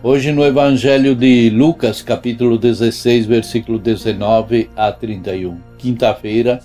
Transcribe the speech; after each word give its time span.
Hoje 0.00 0.30
no 0.30 0.44
Evangelho 0.44 1.12
de 1.12 1.50
Lucas, 1.50 2.02
capítulo 2.02 2.56
16, 2.56 3.26
versículo 3.26 3.80
19 3.80 4.70
a 4.76 4.92
31. 4.92 5.58
Quinta-feira, 5.76 6.60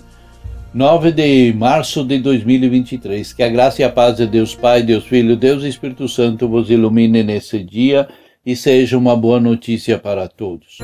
9 0.72 1.10
de 1.10 1.52
março 1.52 2.04
de 2.04 2.20
2023. 2.20 3.32
Que 3.32 3.42
a 3.42 3.48
graça 3.48 3.82
e 3.82 3.84
a 3.84 3.90
paz 3.90 4.18
de 4.18 4.26
Deus 4.28 4.54
Pai, 4.54 4.84
Deus 4.84 5.04
Filho, 5.04 5.36
Deus 5.36 5.64
Espírito 5.64 6.08
Santo 6.08 6.48
vos 6.48 6.70
ilumine 6.70 7.24
nesse 7.24 7.60
dia 7.64 8.08
e 8.46 8.54
seja 8.54 8.96
uma 8.96 9.16
boa 9.16 9.40
notícia 9.40 9.98
para 9.98 10.28
todos. 10.28 10.78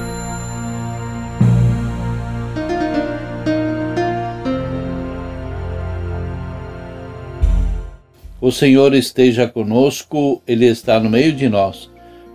O 8.41 8.51
Senhor 8.51 8.93
esteja 8.93 9.47
conosco, 9.47 10.43
Ele 10.49 10.67
está 10.67 10.99
no 10.99 11.09
meio 11.09 11.33
de 11.33 11.49
nós. 11.49 11.89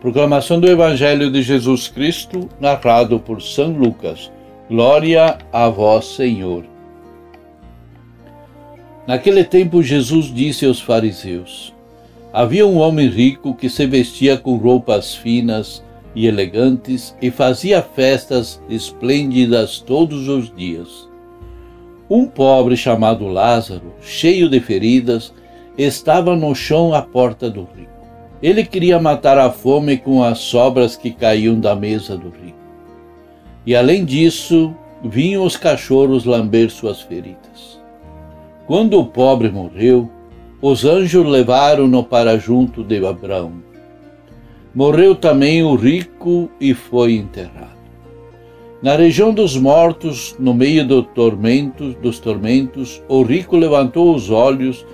Proclamação 0.05 0.59
do 0.59 0.69
Evangelho 0.69 1.31
de 1.31 1.41
Jesus 1.41 1.87
Cristo, 1.87 2.47
narrado 2.59 3.19
por 3.19 3.41
São 3.41 3.71
Lucas. 3.71 4.31
Glória 4.69 5.39
a 5.51 5.67
vós, 5.67 6.05
Senhor. 6.05 6.63
Naquele 9.07 9.43
tempo, 9.43 9.81
Jesus 9.81 10.27
disse 10.31 10.63
aos 10.63 10.79
fariseus: 10.79 11.73
Havia 12.31 12.67
um 12.67 12.77
homem 12.77 13.07
rico 13.07 13.55
que 13.55 13.67
se 13.67 13.87
vestia 13.87 14.37
com 14.37 14.57
roupas 14.57 15.15
finas 15.15 15.83
e 16.13 16.27
elegantes 16.27 17.17
e 17.19 17.31
fazia 17.31 17.81
festas 17.81 18.61
esplêndidas 18.69 19.79
todos 19.79 20.27
os 20.27 20.55
dias. 20.55 21.09
Um 22.07 22.27
pobre 22.27 22.77
chamado 22.77 23.25
Lázaro, 23.25 23.95
cheio 24.01 24.49
de 24.49 24.59
feridas, 24.59 25.33
estava 25.75 26.35
no 26.35 26.53
chão 26.53 26.93
à 26.93 27.01
porta 27.01 27.49
do 27.49 27.61
rico. 27.75 27.94
Ele 28.41 28.65
queria 28.65 28.99
matar 28.99 29.37
a 29.37 29.49
fome 29.49 29.97
com 29.97 30.23
as 30.23 30.39
sobras 30.39 30.95
que 30.95 31.11
caíam 31.11 31.59
da 31.59 31.75
mesa 31.75 32.17
do 32.17 32.29
rico. 32.29 32.57
E 33.65 33.75
além 33.75 34.05
disso, 34.05 34.75
vinham 35.03 35.43
os 35.43 35.55
cachorros 35.55 36.25
lamber 36.25 36.69
suas 36.69 37.01
feridas. 37.01 37.79
Quando 38.67 38.99
o 38.99 39.05
pobre 39.05 39.49
morreu, 39.49 40.09
os 40.61 40.83
anjos 40.85 41.25
levaram-no 41.25 42.03
para 42.03 42.37
junto 42.37 42.83
de 42.83 43.05
Abraão. 43.05 43.53
Morreu 44.73 45.15
também 45.15 45.63
o 45.63 45.75
rico 45.75 46.49
e 46.59 46.73
foi 46.73 47.13
enterrado. 47.13 47.75
Na 48.81 48.95
região 48.95 49.33
dos 49.33 49.57
mortos, 49.57 50.35
no 50.37 50.53
meio 50.53 50.85
do 50.85 51.01
tormento, 51.01 51.93
dos 52.01 52.19
tormentos, 52.19 53.01
o 53.07 53.23
rico 53.23 53.55
levantou 53.55 54.13
os 54.13 54.29
olhos 54.29 54.85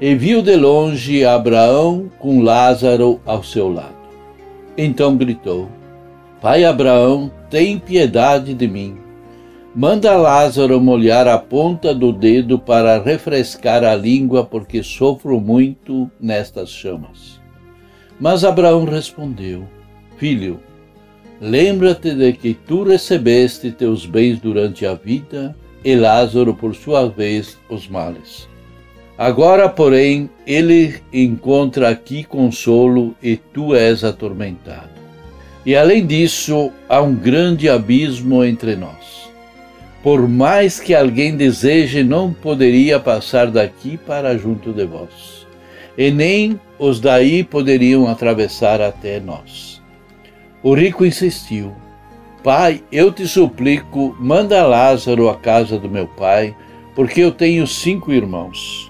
e 0.00 0.14
viu 0.14 0.40
de 0.40 0.56
longe 0.56 1.24
Abraão 1.24 2.10
com 2.18 2.40
Lázaro 2.40 3.20
ao 3.26 3.42
seu 3.42 3.70
lado. 3.70 4.00
Então 4.76 5.16
gritou: 5.16 5.68
Pai 6.40 6.64
Abraão, 6.64 7.30
tem 7.50 7.78
piedade 7.78 8.54
de 8.54 8.66
mim. 8.66 8.96
Manda 9.74 10.16
Lázaro 10.16 10.80
molhar 10.80 11.28
a 11.28 11.38
ponta 11.38 11.94
do 11.94 12.12
dedo 12.12 12.58
para 12.58 13.00
refrescar 13.00 13.84
a 13.84 13.94
língua, 13.94 14.44
porque 14.44 14.82
sofro 14.82 15.40
muito 15.40 16.10
nestas 16.18 16.70
chamas. 16.70 17.40
Mas 18.18 18.42
Abraão 18.42 18.84
respondeu: 18.84 19.64
Filho, 20.16 20.58
lembra-te 21.40 22.14
de 22.14 22.32
que 22.32 22.54
tu 22.54 22.84
recebeste 22.84 23.70
teus 23.70 24.06
bens 24.06 24.40
durante 24.40 24.86
a 24.86 24.94
vida 24.94 25.54
e 25.84 25.94
Lázaro, 25.94 26.54
por 26.54 26.74
sua 26.74 27.08
vez, 27.08 27.58
os 27.68 27.86
males. 27.86 28.49
Agora, 29.20 29.68
porém, 29.68 30.30
ele 30.46 30.94
encontra 31.12 31.90
aqui 31.90 32.24
consolo 32.24 33.14
e 33.22 33.36
tu 33.36 33.74
és 33.74 34.02
atormentado. 34.02 34.88
E 35.66 35.76
além 35.76 36.06
disso, 36.06 36.72
há 36.88 37.02
um 37.02 37.14
grande 37.14 37.68
abismo 37.68 38.42
entre 38.42 38.76
nós. 38.76 39.30
Por 40.02 40.26
mais 40.26 40.80
que 40.80 40.94
alguém 40.94 41.36
deseje, 41.36 42.02
não 42.02 42.32
poderia 42.32 42.98
passar 42.98 43.50
daqui 43.50 43.98
para 43.98 44.38
junto 44.38 44.72
de 44.72 44.86
vós, 44.86 45.46
e 45.98 46.10
nem 46.10 46.58
os 46.78 46.98
daí 46.98 47.44
poderiam 47.44 48.08
atravessar 48.08 48.80
até 48.80 49.20
nós. 49.20 49.82
O 50.62 50.72
rico 50.72 51.04
insistiu: 51.04 51.74
Pai, 52.42 52.82
eu 52.90 53.12
te 53.12 53.28
suplico, 53.28 54.16
manda 54.18 54.66
Lázaro 54.66 55.28
à 55.28 55.36
casa 55.36 55.78
do 55.78 55.90
meu 55.90 56.06
pai, 56.06 56.56
porque 56.94 57.20
eu 57.20 57.30
tenho 57.30 57.66
cinco 57.66 58.14
irmãos 58.14 58.89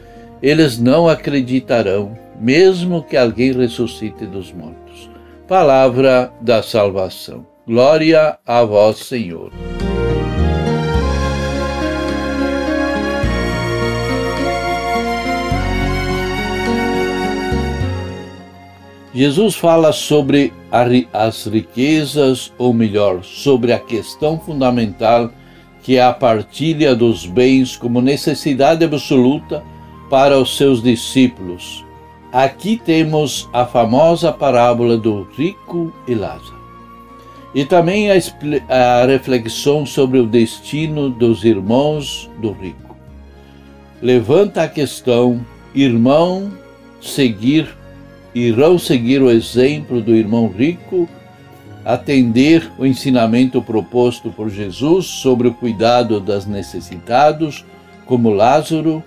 eles 0.41 0.79
não 0.79 1.07
acreditarão, 1.07 2.17
mesmo 2.39 3.03
que 3.03 3.15
alguém 3.15 3.51
ressuscite 3.51 4.25
dos 4.25 4.51
mortos. 4.51 5.09
Palavra 5.47 6.33
da 6.41 6.63
salvação. 6.63 7.45
Glória 7.67 8.39
a 8.45 8.63
vós, 8.63 8.97
Senhor. 8.97 9.51
Jesus 19.13 19.55
fala 19.55 19.91
sobre 19.91 20.53
as 21.11 21.45
riquezas, 21.45 22.51
ou 22.57 22.73
melhor, 22.73 23.23
sobre 23.23 23.73
a 23.73 23.79
questão 23.79 24.39
fundamental 24.39 25.29
que 25.83 25.97
é 25.97 26.03
a 26.03 26.13
partilha 26.13 26.95
dos 26.95 27.25
bens 27.25 27.75
como 27.75 28.01
necessidade 28.01 28.85
absoluta 28.85 29.63
para 30.11 30.37
os 30.37 30.57
seus 30.57 30.83
discípulos. 30.83 31.85
Aqui 32.33 32.75
temos 32.75 33.49
a 33.53 33.65
famosa 33.65 34.29
parábola 34.29 34.97
do 34.97 35.25
rico 35.37 35.93
e 36.05 36.13
Lázaro. 36.13 36.59
E 37.55 37.63
também 37.63 38.11
a, 38.11 38.15
a 38.69 39.05
reflexão 39.05 39.85
sobre 39.85 40.19
o 40.19 40.27
destino 40.27 41.09
dos 41.09 41.45
irmãos 41.45 42.29
do 42.39 42.51
rico. 42.51 42.97
Levanta 44.01 44.63
a 44.63 44.67
questão: 44.67 45.45
irmão, 45.73 46.51
seguir, 47.01 47.73
irão 48.35 48.77
seguir 48.77 49.21
o 49.21 49.31
exemplo 49.31 50.01
do 50.01 50.13
irmão 50.13 50.49
rico, 50.49 51.07
atender 51.85 52.69
o 52.77 52.85
ensinamento 52.85 53.61
proposto 53.61 54.29
por 54.29 54.49
Jesus 54.49 55.05
sobre 55.05 55.47
o 55.47 55.53
cuidado 55.53 56.19
das 56.19 56.45
necessitados, 56.45 57.65
como 58.05 58.29
Lázaro, 58.29 59.01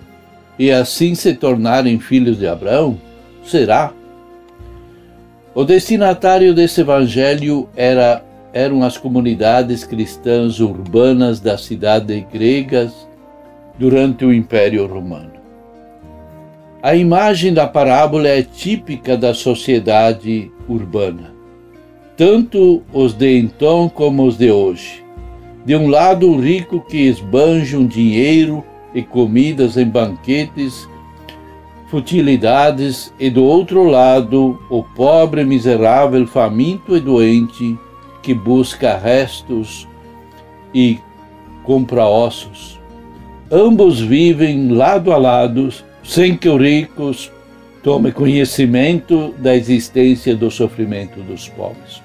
e 0.57 0.71
assim 0.71 1.15
se 1.15 1.33
tornarem 1.33 1.99
filhos 1.99 2.39
de 2.39 2.47
Abraão? 2.47 2.97
Será? 3.43 3.91
O 5.53 5.63
destinatário 5.63 6.53
desse 6.53 6.81
evangelho 6.81 7.69
era, 7.75 8.23
eram 8.53 8.83
as 8.83 8.97
comunidades 8.97 9.83
cristãs 9.83 10.59
urbanas 10.59 11.39
das 11.39 11.63
cidades 11.63 12.25
gregas 12.31 13.07
durante 13.77 14.25
o 14.25 14.33
Império 14.33 14.85
Romano. 14.87 15.35
A 16.81 16.95
imagem 16.95 17.53
da 17.53 17.65
parábola 17.65 18.27
é 18.27 18.43
típica 18.43 19.17
da 19.17 19.33
sociedade 19.33 20.51
urbana, 20.67 21.33
tanto 22.15 22.83
os 22.93 23.13
de 23.13 23.39
então 23.39 23.89
como 23.89 24.25
os 24.25 24.37
de 24.37 24.51
hoje. 24.51 25.03
De 25.65 25.75
um 25.75 25.87
lado, 25.87 26.29
o 26.29 26.39
rico 26.39 26.79
que 26.81 27.07
esbanja 27.07 27.77
um 27.77 27.87
dinheiro 27.87 28.63
e 28.95 29.03
comidas 29.03 29.75
em 29.75 29.85
banquetes, 29.85 30.87
futilidades, 31.87 33.13
e 33.19 33.29
do 33.29 33.43
outro 33.43 33.83
lado, 33.83 34.57
o 34.69 34.81
pobre, 34.81 35.43
miserável, 35.43 36.25
faminto 36.25 36.95
e 36.95 37.01
doente, 37.01 37.77
que 38.23 38.33
busca 38.33 38.97
restos 38.97 39.85
e 40.73 40.97
compra 41.63 42.05
ossos. 42.05 42.79
Ambos 43.51 43.99
vivem 43.99 44.69
lado 44.69 45.11
a 45.11 45.17
lado, 45.17 45.69
sem 46.01 46.37
que 46.37 46.47
os 46.47 46.59
ricos 46.59 47.31
tome 47.83 48.11
conhecimento 48.11 49.33
da 49.37 49.55
existência 49.55 50.35
do 50.35 50.49
sofrimento 50.49 51.19
dos 51.21 51.49
pobres. 51.49 52.01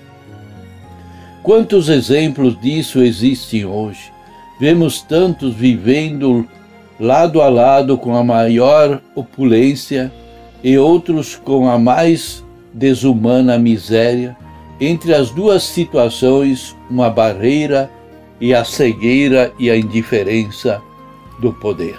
Quantos 1.42 1.88
exemplos 1.88 2.60
disso 2.60 3.02
existem 3.02 3.64
hoje? 3.64 4.12
Vemos 4.60 5.00
tantos 5.00 5.54
vivendo 5.54 6.46
lado 7.00 7.40
a 7.40 7.48
lado 7.48 7.96
com 7.96 8.14
a 8.14 8.22
maior 8.22 9.00
opulência 9.14 10.12
e 10.62 10.76
outros 10.76 11.34
com 11.34 11.68
a 11.68 11.78
mais 11.78 12.44
desumana 12.74 13.58
miséria. 13.58 14.36
Entre 14.78 15.14
as 15.14 15.30
duas 15.30 15.62
situações, 15.62 16.76
uma 16.90 17.08
barreira 17.08 17.90
e 18.40 18.54
a 18.54 18.64
cegueira 18.64 19.52
e 19.58 19.70
a 19.70 19.76
indiferença 19.76 20.80
do 21.40 21.52
poder. 21.52 21.98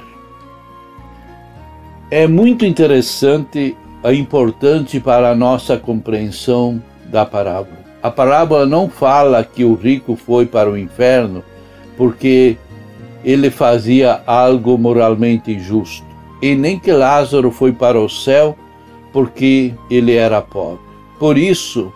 É 2.09 2.27
muito 2.27 2.65
interessante 2.65 3.75
e 4.03 4.13
importante 4.13 4.99
para 4.99 5.31
a 5.31 5.35
nossa 5.35 5.77
compreensão 5.77 6.81
da 7.05 7.25
parábola. 7.25 7.81
A 8.03 8.09
parábola 8.09 8.65
não 8.65 8.89
fala 8.89 9.43
que 9.43 9.63
o 9.63 9.75
rico 9.75 10.15
foi 10.15 10.45
para 10.45 10.69
o 10.69 10.77
inferno 10.77 11.43
porque 11.97 12.57
ele 13.23 13.49
fazia 13.49 14.21
algo 14.25 14.77
moralmente 14.77 15.51
injusto, 15.51 16.05
e 16.41 16.55
nem 16.55 16.79
que 16.79 16.91
Lázaro 16.91 17.51
foi 17.51 17.71
para 17.71 17.99
o 17.99 18.09
céu 18.09 18.57
porque 19.13 19.73
ele 19.89 20.15
era 20.15 20.41
pobre. 20.41 20.79
Por 21.19 21.37
isso, 21.37 21.93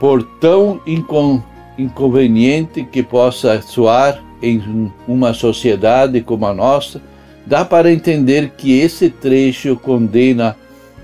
por 0.00 0.22
tão 0.22 0.80
inconveniente 1.76 2.84
que 2.84 3.02
possa 3.02 3.60
soar 3.62 4.22
em 4.42 4.90
uma 5.06 5.32
sociedade 5.34 6.20
como 6.20 6.46
a 6.46 6.54
nossa, 6.54 7.00
dá 7.46 7.64
para 7.64 7.92
entender 7.92 8.50
que 8.56 8.80
esse 8.80 9.08
trecho 9.08 9.76
condena 9.76 10.56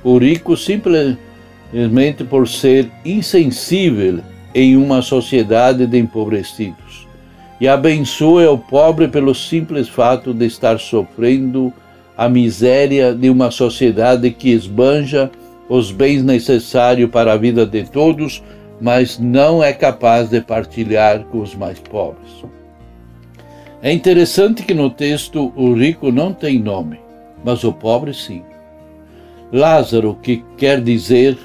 o 0.02 0.18
rico 0.18 0.56
simplesmente 0.56 2.24
por 2.28 2.48
ser 2.48 2.90
insensível 3.04 4.20
em 4.54 4.76
uma 4.76 5.02
sociedade 5.02 5.86
de 5.86 5.98
empobrecidos 5.98 7.03
e 7.64 7.68
abençoa 7.68 8.50
o 8.50 8.58
pobre 8.58 9.08
pelo 9.08 9.34
simples 9.34 9.88
fato 9.88 10.34
de 10.34 10.44
estar 10.44 10.78
sofrendo 10.78 11.72
a 12.14 12.28
miséria 12.28 13.14
de 13.14 13.30
uma 13.30 13.50
sociedade 13.50 14.30
que 14.30 14.50
esbanja 14.50 15.30
os 15.66 15.90
bens 15.90 16.22
necessários 16.22 17.10
para 17.10 17.32
a 17.32 17.38
vida 17.38 17.64
de 17.64 17.84
todos, 17.84 18.42
mas 18.78 19.18
não 19.18 19.64
é 19.64 19.72
capaz 19.72 20.28
de 20.28 20.42
partilhar 20.42 21.20
com 21.24 21.40
os 21.40 21.54
mais 21.54 21.78
pobres. 21.78 22.44
É 23.80 23.90
interessante 23.90 24.62
que 24.62 24.74
no 24.74 24.90
texto 24.90 25.50
o 25.56 25.72
rico 25.72 26.12
não 26.12 26.34
tem 26.34 26.58
nome, 26.58 27.00
mas 27.42 27.64
o 27.64 27.72
pobre 27.72 28.12
sim. 28.12 28.42
Lázaro, 29.50 30.18
que 30.22 30.44
quer 30.58 30.82
dizer 30.82 31.38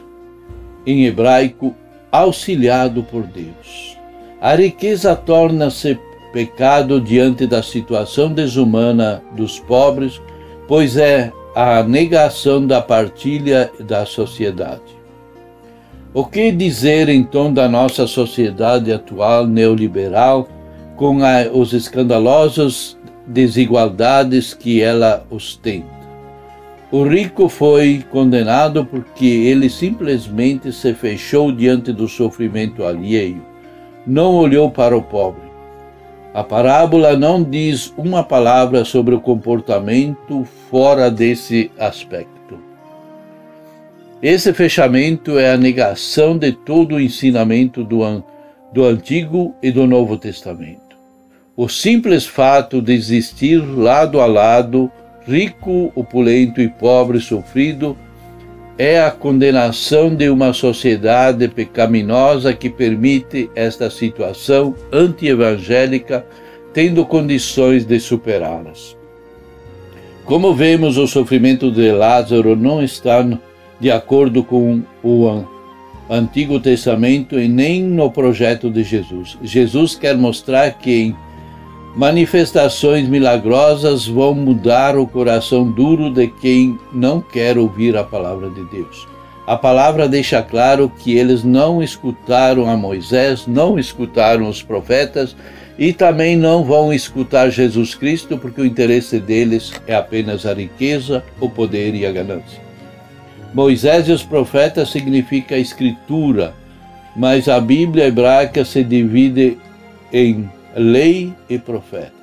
em 0.85 1.05
hebraico 1.05 1.73
auxiliado 2.11 3.03
por 3.03 3.23
Deus. 3.23 3.97
A 4.41 4.55
riqueza 4.55 5.15
torna-se 5.15 5.97
pecado 6.31 6.99
diante 7.01 7.45
da 7.47 7.61
situação 7.61 8.31
desumana 8.31 9.23
dos 9.35 9.59
pobres, 9.59 10.21
pois 10.67 10.97
é 10.97 11.31
a 11.55 11.83
negação 11.83 12.65
da 12.65 12.81
partilha 12.81 13.71
da 13.79 14.05
sociedade. 14.05 14.99
O 16.13 16.25
que 16.25 16.51
dizer 16.51 17.09
então 17.09 17.53
da 17.53 17.67
nossa 17.67 18.07
sociedade 18.07 18.91
atual 18.91 19.45
neoliberal 19.45 20.47
com 20.95 21.23
a, 21.23 21.43
os 21.51 21.73
escandalosos 21.73 22.97
desigualdades 23.27 24.53
que 24.53 24.81
ela 24.81 25.25
ostenta? 25.29 25.99
O 26.91 27.03
rico 27.03 27.47
foi 27.47 28.03
condenado 28.09 28.83
porque 28.83 29.27
ele 29.27 29.69
simplesmente 29.69 30.71
se 30.73 30.91
fechou 30.95 31.51
diante 31.51 31.93
do 31.93 32.07
sofrimento 32.07 32.83
alheio, 32.83 33.45
não 34.07 34.33
olhou 34.33 34.71
para 34.71 34.97
o 34.97 35.01
pobre. 35.03 35.48
A 36.31 36.43
parábola 36.43 37.17
não 37.17 37.43
diz 37.43 37.91
uma 37.97 38.23
palavra 38.23 38.85
sobre 38.85 39.15
o 39.15 39.19
comportamento 39.19 40.45
fora 40.69 41.09
desse 41.09 41.71
aspecto. 41.77 42.59
Esse 44.21 44.53
fechamento 44.53 45.39
é 45.39 45.51
a 45.51 45.57
negação 45.57 46.37
de 46.37 46.51
todo 46.51 46.95
o 46.95 47.01
ensinamento 47.01 47.83
do, 47.83 48.23
do 48.71 48.85
Antigo 48.85 49.55
e 49.63 49.71
do 49.71 49.87
Novo 49.87 50.17
Testamento. 50.17 50.97
O 51.57 51.67
simples 51.67 52.27
fato 52.27 52.79
de 52.79 52.93
existir 52.93 53.57
lado 53.57 54.21
a 54.21 54.27
lado, 54.27 54.91
rico, 55.25 55.91
opulento 55.95 56.61
e 56.61 56.69
pobre 56.69 57.19
sofrido, 57.19 57.97
é 58.79 59.01
a 59.01 59.11
condenação 59.11 60.15
de 60.15 60.29
uma 60.29 60.53
sociedade 60.53 61.49
pecaminosa 61.49 62.53
que 62.53 62.69
permite 62.69 63.51
esta 63.53 63.89
situação 63.89 64.73
anti-evangélica, 64.89 66.25
tendo 66.73 67.05
condições 67.05 67.85
de 67.85 67.99
superá-las. 67.99 68.95
Como 70.23 70.53
vemos, 70.53 70.97
o 70.97 71.05
sofrimento 71.07 71.69
de 71.69 71.91
Lázaro 71.91 72.55
não 72.55 72.81
está 72.81 73.27
de 73.81 73.91
acordo 73.91 74.45
com 74.45 74.81
o 75.03 75.43
Antigo 76.09 76.57
Testamento 76.57 77.37
e 77.37 77.49
nem 77.49 77.83
no 77.83 78.09
projeto 78.09 78.71
de 78.71 78.83
Jesus. 78.83 79.37
Jesus 79.43 79.93
quer 79.93 80.15
mostrar 80.15 80.71
que 80.71 80.91
em 81.01 81.15
Manifestações 81.99 83.09
milagrosas 83.09 84.07
vão 84.07 84.33
mudar 84.33 84.97
o 84.97 85.05
coração 85.05 85.69
duro 85.69 86.09
de 86.09 86.27
quem 86.27 86.79
não 86.93 87.19
quer 87.19 87.57
ouvir 87.57 87.97
a 87.97 88.05
palavra 88.05 88.49
de 88.49 88.63
Deus. 88.71 89.05
A 89.45 89.57
palavra 89.57 90.07
deixa 90.07 90.41
claro 90.41 90.89
que 90.97 91.17
eles 91.17 91.43
não 91.43 91.83
escutaram 91.83 92.69
a 92.69 92.77
Moisés, 92.77 93.45
não 93.45 93.77
escutaram 93.77 94.47
os 94.47 94.63
profetas 94.63 95.35
e 95.77 95.91
também 95.91 96.37
não 96.37 96.63
vão 96.63 96.93
escutar 96.93 97.49
Jesus 97.49 97.93
Cristo, 97.93 98.37
porque 98.37 98.61
o 98.61 98.65
interesse 98.65 99.19
deles 99.19 99.73
é 99.85 99.93
apenas 99.93 100.45
a 100.45 100.53
riqueza, 100.53 101.21
o 101.37 101.49
poder 101.49 101.93
e 101.95 102.05
a 102.05 102.11
ganância. 102.13 102.61
Moisés 103.53 104.07
e 104.07 104.13
os 104.13 104.23
profetas 104.23 104.89
significa 104.89 105.55
a 105.55 105.59
escritura, 105.59 106.53
mas 107.13 107.49
a 107.49 107.59
Bíblia 107.59 108.05
hebraica 108.05 108.63
se 108.63 108.85
divide 108.85 109.57
em 110.13 110.49
lei 110.79 111.33
e 111.49 111.57
profetas. 111.57 112.13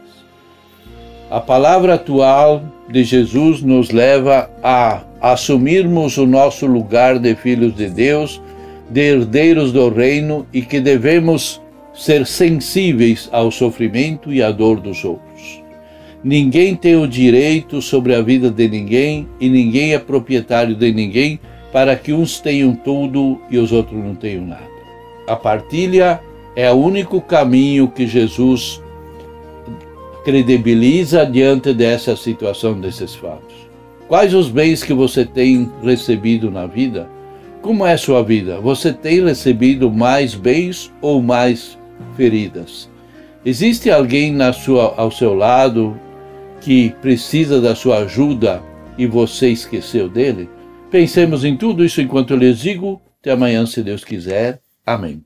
A 1.30 1.40
palavra 1.40 1.94
atual 1.94 2.62
de 2.88 3.04
Jesus 3.04 3.60
nos 3.60 3.90
leva 3.90 4.48
a 4.62 5.02
assumirmos 5.20 6.16
o 6.16 6.26
nosso 6.26 6.66
lugar 6.66 7.18
de 7.18 7.34
filhos 7.34 7.76
de 7.76 7.90
Deus, 7.90 8.40
de 8.88 9.00
herdeiros 9.00 9.72
do 9.72 9.90
reino 9.90 10.46
e 10.54 10.62
que 10.62 10.80
devemos 10.80 11.60
ser 11.92 12.26
sensíveis 12.26 13.28
ao 13.30 13.50
sofrimento 13.50 14.32
e 14.32 14.42
à 14.42 14.50
dor 14.50 14.80
dos 14.80 15.04
outros. 15.04 15.62
Ninguém 16.25 16.75
tem 16.75 16.96
o 16.96 17.06
direito 17.06 17.82
sobre 17.82 18.14
a 18.14 18.22
vida 18.22 18.50
de 18.50 18.68
ninguém 18.68 19.28
e 19.38 19.50
ninguém 19.50 19.92
é 19.92 19.98
proprietário 19.98 20.75
de 20.75 20.92
ninguém 20.92 21.38
para 21.72 21.94
que 21.94 22.12
uns 22.12 22.40
tenham 22.40 22.75
tudo 22.75 23.38
e 23.50 23.58
os 23.58 23.70
outros 23.70 24.02
não 24.02 24.14
tenham 24.14 24.46
nada. 24.46 24.76
A 25.28 25.36
partilha 25.36 26.20
é 26.56 26.72
o 26.72 26.75
único 26.75 27.20
caminho 27.20 27.86
que 27.86 28.06
Jesus 28.06 28.82
credibiliza 30.25 31.25
diante 31.26 31.75
dessa 31.75 32.16
situação, 32.16 32.80
desses 32.80 33.14
fatos. 33.14 33.54
Quais 34.08 34.32
os 34.32 34.48
bens 34.48 34.82
que 34.82 34.94
você 34.94 35.25
tem 35.25 35.70
recebido 35.82 36.50
na 36.50 36.66
vida? 36.66 37.08
Como 37.60 37.84
é 37.84 37.96
sua 37.96 38.22
vida? 38.22 38.58
Você 38.60 38.92
tem 38.92 39.22
recebido 39.22 39.90
mais 39.90 40.34
bens 40.34 40.90
ou 41.02 41.20
mais 41.20 41.78
feridas? 42.16 42.88
Existe 43.44 43.90
alguém 43.90 44.32
na 44.32 44.52
sua, 44.52 44.94
ao 44.96 45.10
seu 45.10 45.34
lado 45.34 45.98
que 46.60 46.90
precisa 47.02 47.60
da 47.60 47.75
sua 47.75 47.98
ajuda 47.98 48.62
e 48.96 49.06
você 49.06 49.50
esqueceu 49.50 50.08
dele? 50.08 50.48
Pensemos 50.90 51.44
em 51.44 51.56
tudo 51.56 51.84
isso 51.84 52.00
enquanto 52.00 52.32
eu 52.32 52.38
lhes 52.38 52.58
digo. 52.58 53.02
Até 53.20 53.32
amanhã, 53.32 53.66
se 53.66 53.82
Deus 53.82 54.04
quiser. 54.04 54.60
Amém. 54.84 55.25